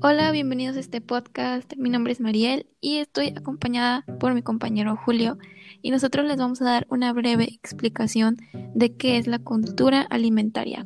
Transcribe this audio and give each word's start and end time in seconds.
Hola, 0.00 0.30
bienvenidos 0.30 0.76
a 0.76 0.80
este 0.80 1.00
podcast. 1.00 1.74
Mi 1.76 1.90
nombre 1.90 2.12
es 2.12 2.20
Mariel 2.20 2.66
y 2.80 2.98
estoy 2.98 3.34
acompañada 3.36 4.04
por 4.20 4.32
mi 4.32 4.42
compañero 4.42 4.96
Julio 4.96 5.38
y 5.82 5.90
nosotros 5.90 6.24
les 6.24 6.36
vamos 6.36 6.62
a 6.62 6.66
dar 6.66 6.86
una 6.88 7.12
breve 7.12 7.42
explicación 7.44 8.36
de 8.76 8.94
qué 8.94 9.18
es 9.18 9.26
la 9.26 9.40
conducta 9.40 10.02
alimentaria. 10.02 10.84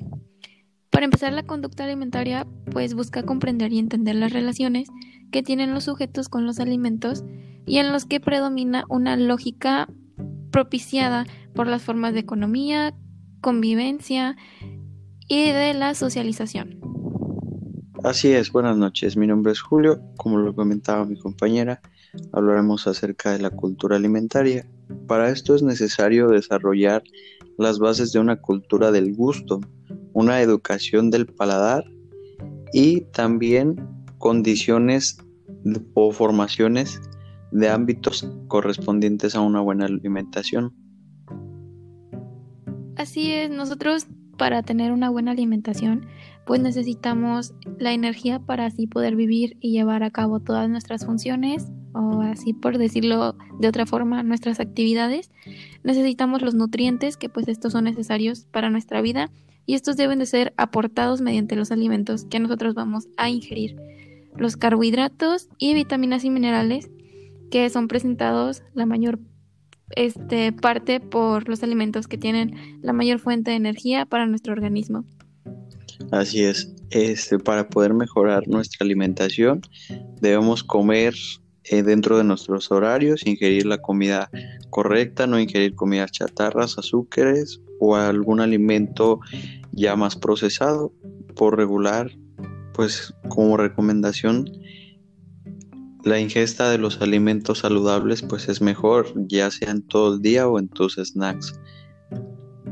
Para 0.89 1.05
empezar, 1.05 1.35
la 1.35 1.43
conducta 1.43 1.85
alimentaria 1.85 2.47
pues 2.71 2.95
busca 2.95 3.23
comprender 3.23 3.71
y 3.75 3.81
entender 3.81 4.17
las 4.17 4.33
relaciones 4.33 4.89
que 5.31 5.43
tienen 5.43 5.75
los 5.75 5.85
sujetos 5.85 6.31
con 6.31 6.47
los 6.47 6.59
alimentos 6.59 7.23
y 7.67 7.79
en 7.79 7.93
los 7.93 8.07
que 8.07 8.19
predomina 8.19 8.85
una 8.89 9.17
lógica 9.19 9.91
propiciada 10.51 11.27
por 11.55 11.67
las 11.67 11.83
formas 11.83 12.15
de 12.15 12.21
economía, 12.21 12.95
convivencia 13.43 14.39
y 15.29 15.51
de 15.51 15.75
la 15.75 15.95
socialización. 15.95 16.82
Así 18.05 18.33
es, 18.33 18.51
buenas 18.51 18.77
noches. 18.77 19.17
Mi 19.17 19.29
nombre 19.29 19.53
es 19.53 19.61
Julio. 19.61 20.03
Como 20.17 20.37
lo 20.39 20.53
comentaba 20.57 21.05
mi 21.05 21.17
compañera, 21.17 21.81
hablaremos 22.33 22.89
acerca 22.89 23.31
de 23.31 23.39
la 23.39 23.51
cultura 23.51 23.95
alimentaria. 23.95 24.69
Para 25.07 25.31
esto 25.31 25.55
es 25.55 25.63
necesario 25.63 26.27
desarrollar 26.27 27.05
las 27.59 27.79
bases 27.79 28.11
de 28.11 28.19
una 28.19 28.41
cultura 28.41 28.91
del 28.91 29.15
gusto, 29.15 29.61
una 30.15 30.41
educación 30.41 31.13
del 31.13 31.27
paladar 31.27 31.85
y 32.73 33.03
también 33.13 33.77
condiciones 34.19 35.19
o 35.95 36.11
formaciones 36.11 37.01
de 37.53 37.69
ámbitos 37.69 38.29
correspondientes 38.49 39.37
a 39.37 39.43
una 39.43 39.61
buena 39.61 39.85
alimentación. 39.85 40.75
Así 42.97 43.33
es, 43.33 43.49
nosotros 43.49 44.09
para 44.43 44.65
tener 44.65 44.91
una 44.91 45.09
buena 45.09 45.31
alimentación 45.31 46.09
pues 46.45 46.61
necesitamos 46.61 47.55
la 47.79 47.93
energía 47.93 48.41
para 48.41 48.67
así 48.67 48.89
poder 48.89 49.15
vivir 49.15 49.57
y 49.61 49.71
llevar 49.71 50.03
a 50.03 50.11
cabo 50.11 50.41
todas 50.41 50.69
nuestras 50.69 51.07
funciones 51.07 51.69
o 51.93 52.23
así 52.23 52.53
por 52.53 52.77
decirlo 52.77 53.37
de 53.61 53.69
otra 53.69 53.87
forma 53.87 54.25
nuestras 54.25 54.59
actividades. 54.59 55.31
Necesitamos 55.85 56.43
los 56.43 56.55
nutrientes 56.55 57.17
que 57.17 57.29
pues 57.29 57.47
estos 57.47 57.71
son 57.71 57.85
necesarios 57.85 58.49
para 58.51 58.69
nuestra 58.69 59.01
vida 59.01 59.31
y 59.65 59.75
estos 59.75 59.97
deben 59.97 60.19
de 60.19 60.27
ser 60.27 60.55
aportados 60.57 61.21
mediante 61.21 61.55
los 61.55 61.71
alimentos 61.71 62.25
que 62.25 62.41
nosotros 62.41 62.75
vamos 62.75 63.07
a 63.17 63.31
ingerir. 63.31 63.77
Los 64.35 64.57
carbohidratos 64.57 65.51
y 65.57 65.73
vitaminas 65.73 66.25
y 66.25 66.31
minerales 66.31 66.91
que 67.53 67.71
son 67.71 67.87
presentados 67.87 68.65
la 68.75 68.87
mayor 68.87 69.21
este, 69.97 70.53
parte 70.53 71.01
por 71.01 71.49
los 71.49 71.63
alimentos 71.63 72.07
que 72.07 72.19
tienen 72.19 72.79
la 72.83 72.93
mayor 72.93 73.19
fuente 73.19 73.51
de 73.51 73.57
energía 73.57 74.07
para 74.07 74.27
nuestro 74.27 74.53
organismo. 74.53 75.05
Así 76.11 76.43
es, 76.43 76.75
este, 76.91 77.39
para 77.39 77.69
poder 77.69 77.95
mejorar 77.95 78.47
nuestra 78.49 78.85
alimentación 78.85 79.63
debemos 80.21 80.63
comer 80.63 81.15
eh, 81.65 81.83
dentro 81.83 82.19
de 82.19 82.25
nuestros 82.25 82.71
horarios, 82.71 83.27
ingerir 83.27 83.67
la 83.67 83.79
comida 83.79 84.31
correcta, 84.71 85.27
no 85.27 85.39
ingerir 85.39 85.75
comidas 85.75 86.13
chatarras, 86.13 86.79
azúcares 86.79 87.61
o 87.79 87.97
algún 87.97 88.41
alimento 88.41 89.21
ya 89.73 89.97
más 89.97 90.17
procesado. 90.17 90.93
Por 91.37 91.57
regular, 91.57 92.11
pues 92.75 93.15
como 93.29 93.57
recomendación, 93.57 94.51
la 96.05 96.19
ingesta 96.19 96.71
de 96.71 96.79
los 96.79 97.01
alimentos 97.01 97.61
saludables 97.61 98.23
pues 98.23 98.49
es 98.49 98.61
mejor, 98.61 99.13
ya 99.29 99.51
sea 99.51 99.71
en 99.71 99.83
todo 99.83 100.15
el 100.15 100.23
día 100.23 100.49
o 100.49 100.59
en 100.59 100.69
tus 100.69 100.97
snacks. 100.97 101.59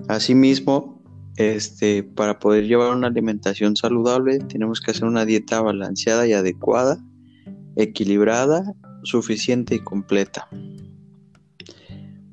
Asimismo, 0.08 1.02
este, 1.36 2.02
para 2.02 2.38
poder 2.38 2.66
llevar 2.66 2.94
una 2.94 3.06
alimentación 3.06 3.76
saludable 3.76 4.38
tenemos 4.40 4.80
que 4.80 4.90
hacer 4.90 5.04
una 5.04 5.24
dieta 5.24 5.60
balanceada 5.60 6.26
y 6.26 6.32
adecuada, 6.32 6.98
equilibrada, 7.76 8.74
suficiente 9.04 9.76
y 9.76 9.78
completa. 9.78 10.48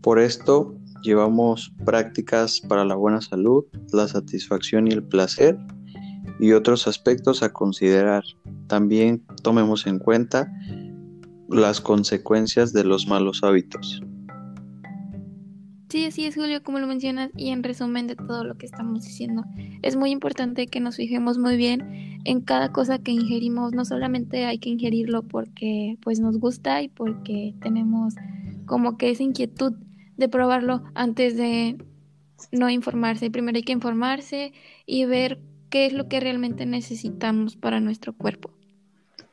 Por 0.02 0.20
esto 0.20 0.76
llevamos 1.04 1.72
prácticas 1.86 2.60
para 2.60 2.84
la 2.86 2.96
buena 2.96 3.22
salud, 3.22 3.66
la 3.94 4.08
satisfacción 4.08 4.88
y 4.88 4.92
el 4.92 5.04
placer 5.04 5.58
y 6.40 6.52
otros 6.54 6.88
aspectos 6.88 7.44
a 7.44 7.54
considerar. 7.54 8.24
También 8.68 9.24
tomemos 9.44 9.88
en 9.88 10.00
cuenta 10.00 10.52
las 11.50 11.82
consecuencias 11.82 12.74
de 12.74 12.84
los 12.84 13.08
malos 13.08 13.44
hábitos. 13.44 14.02
Sí, 15.90 16.04
así 16.04 16.26
es, 16.26 16.36
Julio, 16.36 16.62
como 16.64 16.80
lo 16.80 16.88
mencionas, 16.88 17.32
y 17.38 17.50
en 17.50 17.64
resumen 17.64 18.08
de 18.08 18.18
todo 18.18 18.44
lo 18.44 18.58
que 18.58 18.66
estamos 18.66 19.06
diciendo, 19.06 19.46
es 19.82 19.96
muy 19.96 20.12
importante 20.12 20.68
que 20.68 20.82
nos 20.82 20.98
fijemos 20.98 21.38
muy 21.38 21.56
bien 21.56 22.20
en 22.26 22.42
cada 22.42 22.74
cosa 22.74 23.00
que 23.00 23.14
ingerimos. 23.14 23.72
No 23.72 23.86
solamente 23.86 24.46
hay 24.46 24.60
que 24.60 24.70
ingerirlo 24.70 25.24
porque 25.24 25.98
pues 26.02 26.20
nos 26.20 26.40
gusta 26.40 26.82
y 26.82 26.90
porque 26.90 27.56
tenemos 27.62 28.16
como 28.66 28.98
que 28.98 29.12
esa 29.12 29.24
inquietud 29.24 29.74
de 30.18 30.28
probarlo 30.28 30.84
antes 30.94 31.38
de 31.38 31.78
no 32.52 32.70
informarse. 32.70 33.32
Primero 33.32 33.56
hay 33.56 33.64
que 33.64 33.72
informarse 33.72 34.52
y 34.86 35.06
ver 35.06 35.40
qué 35.70 35.86
es 35.86 35.94
lo 35.94 36.10
que 36.10 36.20
realmente 36.20 36.66
necesitamos 36.66 37.56
para 37.56 37.80
nuestro 37.80 38.14
cuerpo. 38.14 38.52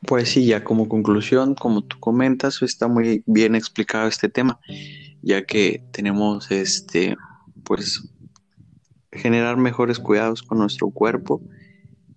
Pues 0.07 0.29
sí, 0.29 0.45
ya 0.45 0.63
como 0.63 0.87
conclusión, 0.87 1.55
como 1.55 1.83
tú 1.83 1.97
comentas, 1.99 2.61
está 2.61 2.87
muy 2.87 3.23
bien 3.25 3.55
explicado 3.55 4.07
este 4.07 4.29
tema 4.29 4.59
ya 5.25 5.43
que 5.43 5.83
tenemos 5.91 6.51
este 6.51 7.17
pues 7.63 8.07
generar 9.11 9.57
mejores 9.57 9.97
cuidados 9.97 10.43
con 10.43 10.59
nuestro 10.59 10.91
cuerpo 10.91 11.41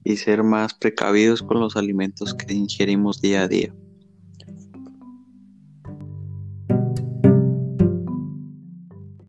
y 0.05 0.17
ser 0.17 0.43
más 0.43 0.75
precavidos 0.75 1.43
con 1.43 1.59
los 1.59 1.77
alimentos 1.77 2.35
que 2.35 2.53
ingerimos 2.53 3.23
día 3.23 3.43
a 3.43 3.49
día. 3.49 3.75